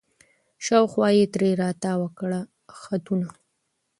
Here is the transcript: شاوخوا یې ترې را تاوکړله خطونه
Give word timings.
شاوخوا 0.65 1.07
یې 1.17 1.25
ترې 1.33 1.51
را 1.61 1.69
تاوکړله 1.83 2.41
خطونه 2.79 3.27